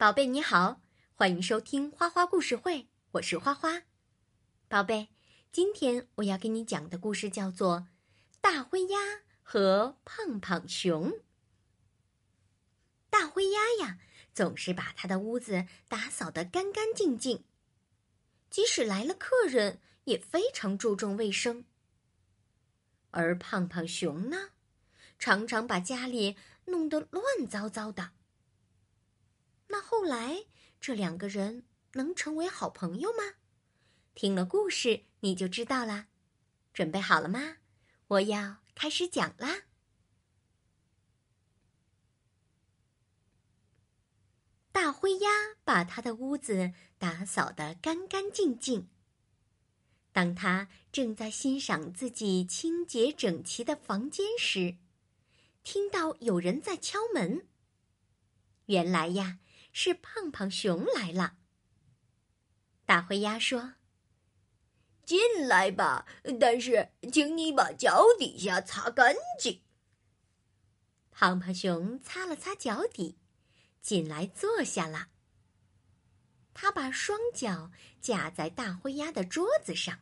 [0.00, 0.80] 宝贝你好，
[1.14, 3.82] 欢迎收听花花故事会，我是花花。
[4.66, 5.10] 宝贝，
[5.52, 7.80] 今天我要给你讲的故事叫做
[8.40, 8.98] 《大灰鸭
[9.42, 11.10] 和胖胖熊》。
[13.10, 13.98] 大灰鸭呀，
[14.32, 17.44] 总是把他的屋子打扫得干干净净，
[18.48, 21.66] 即使来了客人，也非常注重卫生。
[23.10, 24.52] 而胖胖熊呢，
[25.18, 28.12] 常常把家里弄得乱糟糟的。
[29.72, 30.46] 那后来，
[30.80, 33.34] 这两个人能成为好朋友吗？
[34.14, 36.08] 听了故事你就知道啦。
[36.72, 37.58] 准备好了吗？
[38.08, 39.62] 我要开始讲啦。
[44.72, 45.28] 大灰鸭
[45.62, 48.88] 把他的屋子打扫得干干净净。
[50.10, 54.78] 当他正在欣赏自己清洁整齐的房间时，
[55.62, 57.46] 听到有人在敲门。
[58.66, 59.38] 原来呀。
[59.72, 61.36] 是胖胖熊来了。
[62.84, 63.74] 大灰鸭说
[65.06, 66.06] ：“进来吧，
[66.40, 69.62] 但是请你把脚底下擦干净。”
[71.10, 73.18] 胖胖熊擦了擦脚底，
[73.80, 75.08] 进来坐下了。
[76.54, 80.00] 他把双脚架在大灰鸭的桌子上。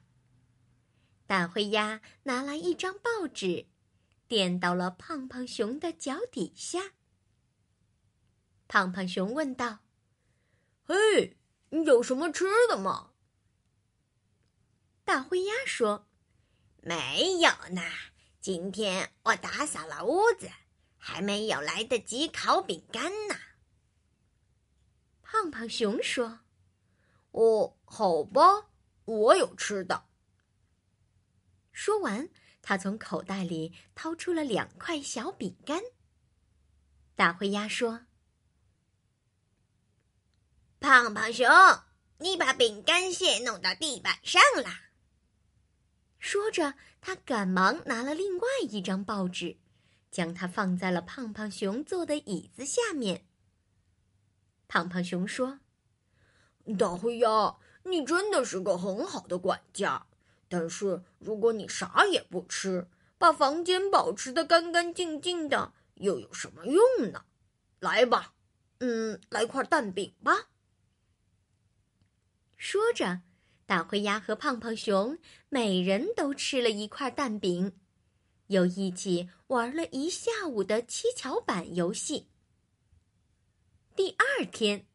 [1.26, 3.66] 大灰鸭拿来一张报纸，
[4.26, 6.94] 垫到了胖胖熊的脚底下。
[8.68, 9.78] 胖胖熊问道
[10.84, 11.38] ：“嘿，
[11.70, 13.12] 你有什么吃的吗？”
[15.04, 16.06] 大灰鸭说
[16.84, 17.80] ：“没有呢，
[18.40, 20.50] 今天我打扫了屋子，
[20.98, 23.34] 还没有来得及烤饼干呢。”
[25.24, 26.40] 胖胖熊说
[27.32, 28.68] ：“哦，好吧，
[29.06, 30.04] 我有吃的。”
[31.72, 32.28] 说完，
[32.60, 35.82] 他从口袋里掏出了两块小饼干。
[37.16, 38.07] 大灰鸭说。
[40.80, 41.48] 胖胖熊，
[42.18, 44.70] 你把饼干屑弄到地板上了。
[46.20, 49.56] 说着，他赶忙拿了另外一张报纸，
[50.10, 53.24] 将它放在了胖胖熊坐的椅子下面。
[54.68, 55.58] 胖胖熊说
[56.78, 60.06] ：“大灰鸭，你真的是个很好的管家。
[60.48, 62.88] 但是，如果你啥也不吃，
[63.18, 67.24] 把房间保持的干干净净的，又有什么用呢？
[67.80, 68.34] 来吧，
[68.78, 70.48] 嗯，来块蛋饼吧。”
[72.58, 73.20] 说着，
[73.66, 75.16] 大灰鸭和胖胖熊
[75.48, 77.78] 每人都吃了一块蛋饼，
[78.48, 82.28] 又一起玩了一下午的七巧板游戏。
[83.94, 84.88] 第二天，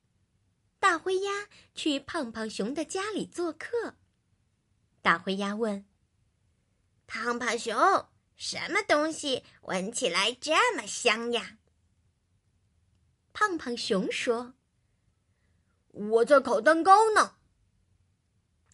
[0.78, 3.96] 大灰鸭去胖胖熊的家里做客。
[5.02, 5.86] 大灰鸭问
[7.08, 7.74] ：“胖胖熊，
[8.36, 11.58] 什么东西闻起来这么香呀？”
[13.32, 14.54] 胖胖熊说
[15.88, 17.38] ：“我在烤蛋糕呢。”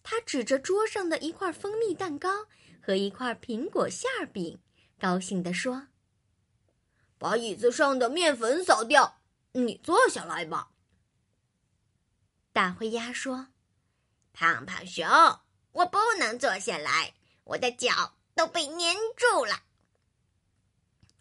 [0.02, 2.46] 他指着桌上的一块蜂蜜蛋糕
[2.82, 4.58] 和一块苹果馅饼，
[4.98, 5.88] 高兴地说
[7.18, 9.20] ：“把椅子上的面粉扫掉，
[9.52, 10.70] 你坐下来吧。”
[12.52, 13.48] 大灰鸭说
[14.32, 15.06] ：“胖胖熊，
[15.72, 19.62] 我不能坐下来，我的脚都被粘住了。”“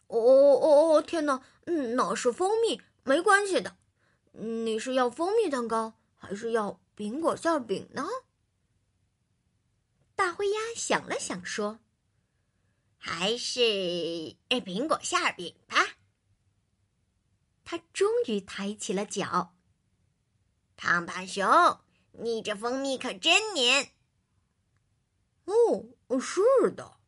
[0.07, 1.01] 哦哦哦！
[1.01, 3.75] 天哪，嗯，那是蜂蜜，没关系的。
[4.31, 8.07] 你是要蜂蜜蛋糕，还是要苹果馅饼呢？”
[10.39, 11.81] 灰鸭想了想，说
[12.95, 13.59] ：“还是
[14.47, 15.97] 苹果馅饼吧。”
[17.65, 19.53] 他终于抬起了脚。
[20.77, 21.45] 胖胖熊，
[22.13, 23.91] 你这蜂蜜可真黏。
[25.43, 27.01] 哦，是的。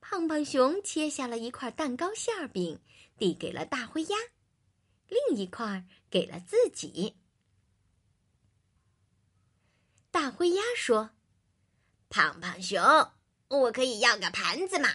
[0.00, 2.80] 胖胖熊切下了一块蛋糕馅饼，
[3.18, 4.16] 递给了大灰鸭，
[5.08, 7.16] 另一块给了自己。
[10.12, 11.10] 大灰鸭说。
[12.12, 12.78] 胖胖熊，
[13.48, 14.90] 我可以要个盘子吗？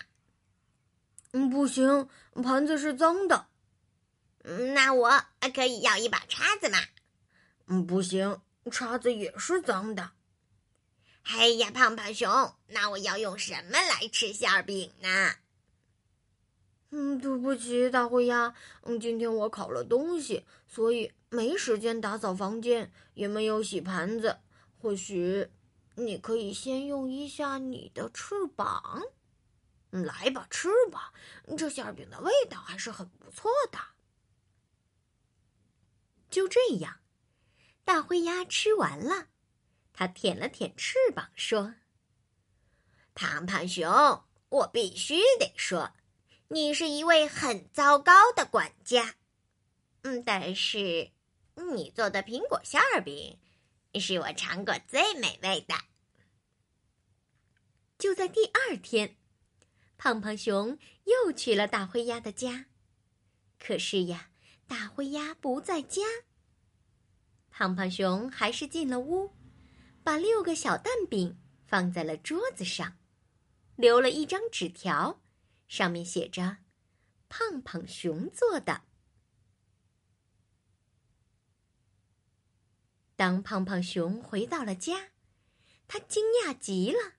[1.32, 2.08] 嗯，不行，
[2.44, 3.48] 盘子是脏的。
[4.44, 5.24] 嗯，那我
[5.56, 6.78] 可以要一把叉子吗？
[7.66, 8.40] 嗯，不行，
[8.72, 10.12] 叉子也是脏的。
[11.24, 15.34] 哎呀，胖胖熊，那我要用什么来吃馅饼呢？
[16.92, 18.54] 嗯，对不起，大灰鸭。
[18.84, 24.38] 嗯，今天我烤了东西，所以没时间打扫房间，也没有洗盘子。
[24.80, 25.50] 或许。
[26.00, 29.02] 你可以先用一下你的翅膀，
[29.90, 31.12] 来吧，吃吧，
[31.58, 33.80] 这馅饼的味道还是很不错的。
[36.30, 37.00] 就这样，
[37.84, 39.30] 大灰鸭吃完了，
[39.92, 41.74] 它舔了舔翅膀，说
[43.16, 45.92] ：“胖胖熊，我必须得说，
[46.50, 49.16] 你是一位很糟糕的管家。
[50.04, 51.12] 嗯，但是
[51.56, 53.40] 你做的苹果馅饼
[53.94, 55.76] 是我尝过最美味的。
[57.98, 59.18] 就在第二天，
[59.98, 62.68] 胖胖熊又去了大灰鸭的家，
[63.60, 64.30] 可是呀，
[64.68, 66.04] 大灰鸭不在家。
[67.50, 69.36] 胖胖熊还是进了屋，
[70.04, 72.98] 把六个小蛋饼放在了桌子上，
[73.76, 75.24] 留了一张纸条，
[75.68, 76.58] 上面写着
[77.28, 78.84] ：“胖胖熊做的。”
[83.18, 85.10] 当胖胖熊回到了家，
[85.88, 87.16] 他惊讶极了。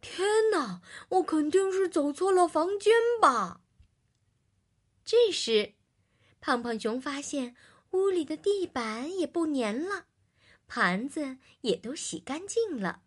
[0.00, 0.82] 天哪！
[1.10, 3.60] 我肯定是走错了房间吧？
[5.04, 5.74] 这时，
[6.40, 7.54] 胖胖熊发现
[7.92, 10.06] 屋里的地板也不粘了，
[10.66, 13.02] 盘子也都洗干净了。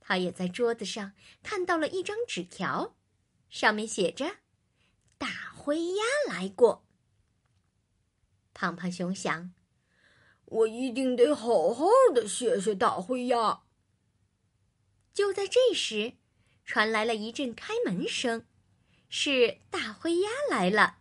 [0.00, 2.96] 他也在桌子上看到了一张纸条，
[3.48, 4.38] 上面写着
[5.16, 6.84] ：“大灰鸭来过。”
[8.52, 9.54] 胖胖熊想。
[10.50, 13.60] 我一定得好好的谢谢大灰鸭。
[15.12, 16.14] 就在这时，
[16.64, 18.46] 传来了一阵开门声，
[19.10, 20.96] 是大灰鸭来了。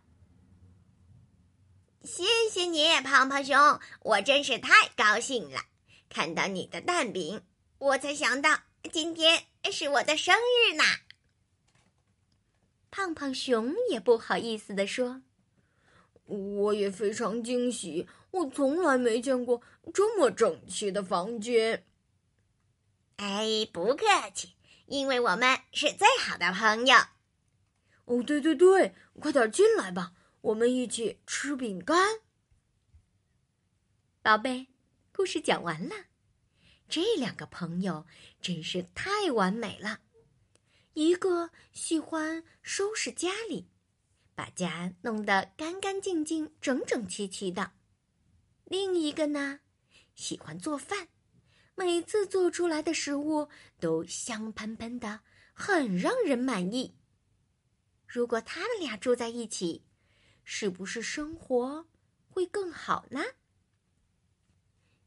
[2.03, 5.61] 谢谢你，胖胖熊，我真是太高兴了！
[6.09, 7.41] 看到你的蛋饼，
[7.77, 10.83] 我才想到今天是我的生日呢。
[12.89, 15.21] 胖胖熊也不好意思地说
[16.25, 19.61] ：“我也非常惊喜。”我从来没见过
[19.93, 21.85] 这么整齐的房间。
[23.15, 24.53] 哎，不客气，
[24.85, 26.95] 因为我们是最好的朋友。
[28.05, 32.19] 哦，对对对，快点进来吧，我们一起吃饼干。
[34.21, 34.67] 宝贝，
[35.11, 35.95] 故事讲完了。
[36.87, 38.05] 这两个朋友
[38.39, 39.99] 真是太完美了，
[40.93, 43.67] 一个喜欢收拾家里，
[44.35, 47.71] 把家弄得干干净净、整整齐齐的。
[48.69, 49.61] 另一个呢，
[50.13, 51.07] 喜欢做饭，
[51.73, 53.47] 每次做出来的食物
[53.79, 55.21] 都香喷喷的，
[55.53, 56.93] 很让人满意。
[58.05, 59.85] 如果他们俩住在一起，
[60.43, 61.87] 是不是生活
[62.27, 63.21] 会更好呢？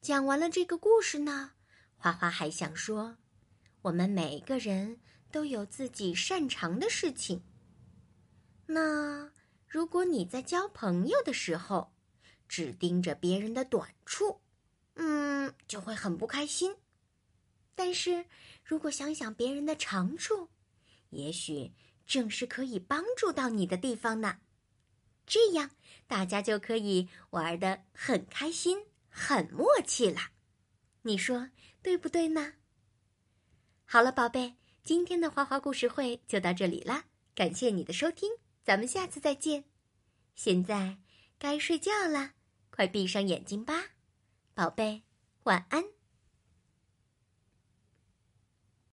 [0.01, 1.53] 讲完了这个故事呢，
[1.97, 3.19] 花花还想说，
[3.83, 4.99] 我们每个人
[5.31, 7.45] 都有自己擅长的事情。
[8.65, 9.31] 那
[9.69, 11.93] 如果你在交朋友的时候，
[12.51, 14.41] 只盯着别人的短处，
[14.95, 16.75] 嗯，就会很不开心。
[17.77, 18.27] 但是，
[18.65, 20.49] 如果想想别人的长处，
[21.11, 21.73] 也许
[22.05, 24.41] 正是可以帮助到你的地方呢。
[25.25, 25.71] 这样，
[26.09, 30.21] 大家就可以玩的很开心、很默契了。
[31.03, 31.51] 你说
[31.81, 32.55] 对不对呢？
[33.85, 37.05] 好了，宝贝，今天的花花故事会就到这里啦。
[37.33, 38.29] 感谢你的收听，
[38.65, 39.67] 咱们下次再见。
[40.35, 40.99] 现在
[41.39, 42.40] 该睡觉了。
[42.81, 43.75] 快闭上眼睛吧，
[44.55, 45.03] 宝贝，
[45.43, 45.85] 晚安。